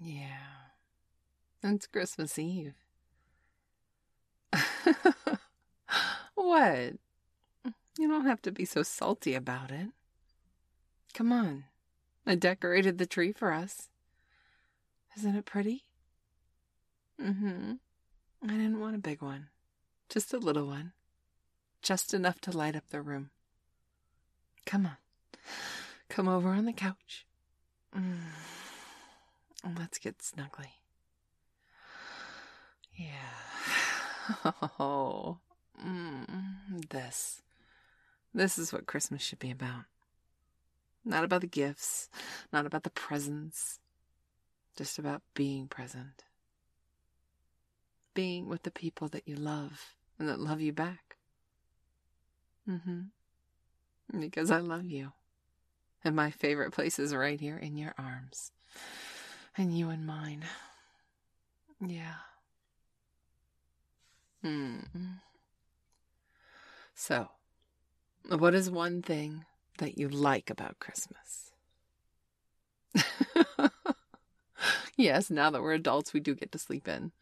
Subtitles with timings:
[0.00, 0.24] Yeah.
[1.62, 2.74] It's Christmas Eve.
[6.34, 6.94] what?
[7.98, 9.88] You don't have to be so salty about it.
[11.12, 11.64] Come on.
[12.26, 13.88] I decorated the tree for us.
[15.18, 15.84] Isn't it pretty?
[17.20, 17.72] Mm hmm.
[18.42, 19.48] I didn't want a big one,
[20.08, 20.92] just a little one.
[21.82, 23.30] Just enough to light up the room.
[24.64, 24.96] Come on.
[26.08, 27.26] Come over on the couch.
[27.94, 28.18] Mm.
[29.64, 30.72] Let's get snuggly.
[32.94, 33.06] Yeah.
[34.78, 35.38] Oh,
[35.84, 37.42] mm, this.
[38.32, 39.86] This is what Christmas should be about.
[41.04, 42.08] Not about the gifts,
[42.52, 43.80] not about the presents,
[44.76, 46.24] just about being present.
[48.14, 51.16] Being with the people that you love and that love you back.
[52.68, 54.20] Mm hmm.
[54.20, 55.12] Because I love you.
[56.04, 58.52] And my favorite place is right here in your arms.
[59.60, 60.46] And you and mine.
[61.86, 62.14] Yeah.
[64.40, 64.78] Hmm.
[66.94, 67.28] So,
[68.26, 69.44] what is one thing
[69.76, 71.52] that you like about Christmas?
[74.96, 77.12] yes, now that we're adults, we do get to sleep in.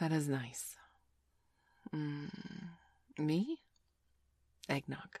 [0.00, 0.76] That is nice.
[1.94, 2.30] Mm,
[3.18, 3.58] me?
[4.66, 5.18] Eggnog.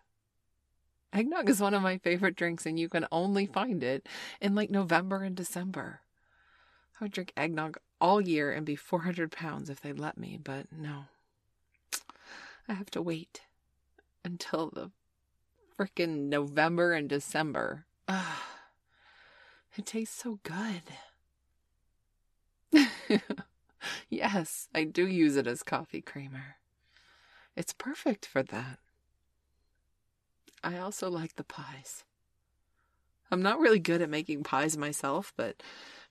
[1.12, 4.08] Eggnog is one of my favorite drinks, and you can only find it
[4.40, 6.00] in like November and December.
[7.00, 10.66] I would drink eggnog all year and be 400 pounds if they'd let me, but
[10.70, 11.04] no.
[12.68, 13.40] I have to wait
[14.22, 14.90] until the
[15.76, 17.86] frickin' November and December.
[18.06, 18.44] Ah,
[19.76, 20.82] it tastes so good.
[24.10, 26.56] yes, I do use it as coffee creamer.
[27.56, 28.78] It's perfect for that.
[30.62, 32.04] I also like the pies.
[33.30, 35.62] I'm not really good at making pies myself, but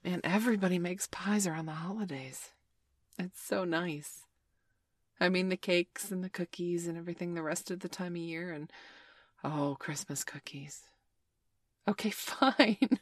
[0.04, 2.52] man, everybody makes pies around the holidays.
[3.18, 4.26] It's so nice.
[5.20, 8.22] I mean, the cakes and the cookies and everything the rest of the time of
[8.22, 8.72] year, and
[9.44, 10.84] oh, Christmas cookies.
[11.88, 13.00] Okay, fine.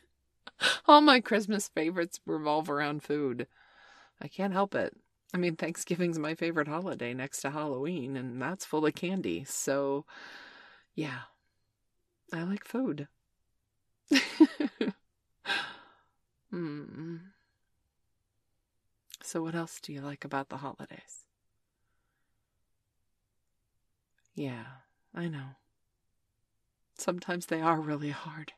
[0.88, 3.46] All my Christmas favorites revolve around food.
[4.20, 4.96] I can't help it.
[5.34, 9.44] I mean, Thanksgiving's my favorite holiday next to Halloween, and that's full of candy.
[9.44, 10.06] So,
[10.96, 11.20] yeah,
[12.34, 13.08] I like food.
[16.52, 17.18] hmm.
[19.22, 21.26] So, what else do you like about the holidays?
[24.36, 24.66] Yeah,
[25.14, 25.56] I know.
[26.98, 28.54] Sometimes they are really hard.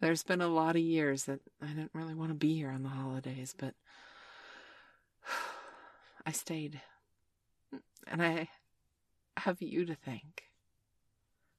[0.00, 2.82] There's been a lot of years that I didn't really want to be here on
[2.82, 3.74] the holidays, but
[6.26, 6.80] I stayed.
[8.08, 8.48] And I
[9.36, 10.44] have you to thank.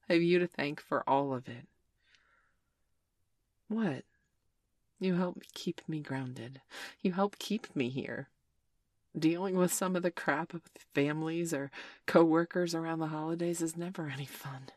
[0.08, 1.66] I have you to thank for all of it.
[3.74, 4.04] What?
[5.00, 6.60] You help keep me grounded.
[7.00, 8.28] You help keep me here
[9.18, 10.62] dealing with some of the crap with
[10.94, 11.72] families or
[12.06, 14.68] coworkers around the holidays is never any fun.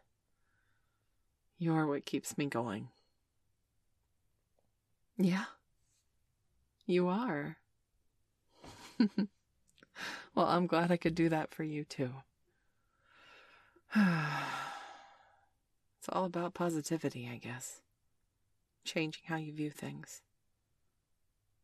[1.60, 2.88] You're what keeps me going.
[5.16, 5.46] Yeah,
[6.88, 7.58] you are.
[10.36, 12.10] well, I'm glad I could do that for you too.
[13.96, 14.10] it's
[16.10, 17.82] all about positivity, I guess.
[18.88, 20.22] Changing how you view things.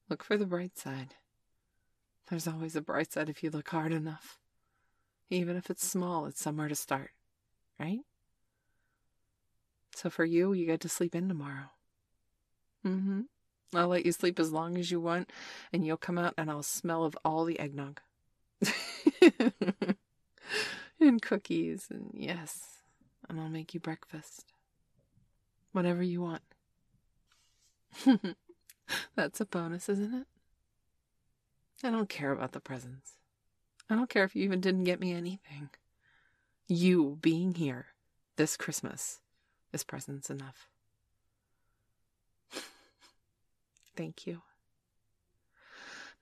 [0.09, 1.15] Look for the bright side.
[2.29, 4.37] There's always a bright side if you look hard enough.
[5.29, 7.11] Even if it's small, it's somewhere to start,
[7.79, 8.01] right?
[9.95, 11.71] So for you, you get to sleep in tomorrow.
[12.85, 13.21] Mm hmm.
[13.73, 15.31] I'll let you sleep as long as you want,
[15.71, 18.01] and you'll come out and I'll smell of all the eggnog.
[20.99, 22.79] and cookies, and yes,
[23.29, 24.43] and I'll make you breakfast.
[25.71, 26.41] Whatever you want.
[29.15, 30.27] That's a bonus, isn't it?
[31.83, 33.13] I don't care about the presents.
[33.89, 35.69] I don't care if you even didn't get me anything.
[36.67, 37.87] You being here
[38.35, 39.19] this Christmas
[39.71, 40.67] is presents enough.
[43.95, 44.41] Thank you.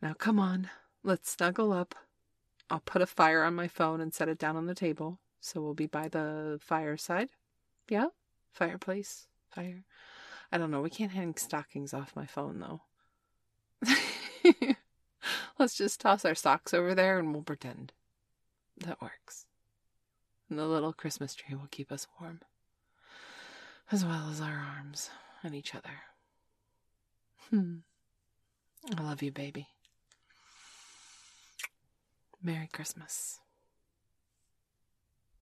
[0.01, 0.69] Now come on,
[1.03, 1.95] let's snuggle up.
[2.69, 5.61] I'll put a fire on my phone and set it down on the table, so
[5.61, 7.29] we'll be by the fireside.
[7.87, 8.07] Yeah?
[8.53, 9.27] Fireplace?
[9.53, 9.83] Fire?
[10.51, 10.81] I don't know.
[10.81, 12.81] We can't hang stockings off my phone, though.
[15.59, 17.93] Let's just toss our socks over there and we'll pretend.
[18.77, 19.45] That works.
[20.49, 22.41] And the little Christmas tree will keep us warm,
[23.91, 25.09] as well as our arms
[25.43, 26.01] and each other.
[27.49, 27.77] Hmm.
[28.97, 29.67] I love you, baby.
[32.43, 33.39] Merry Christmas.